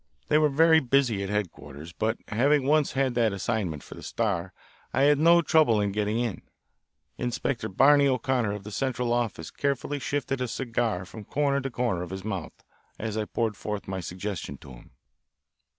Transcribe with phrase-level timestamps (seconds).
[0.29, 4.51] They were very busy at headquarters, but, having once had that assignment for the Star,
[4.95, 6.41] I had no trouble in getting in.
[7.19, 12.01] Inspector Barney O'Connor of the Central Office carefully shifted a cigar from corner to corner
[12.01, 12.63] of his mouth
[12.97, 14.89] as I poured forth my suggestion to him.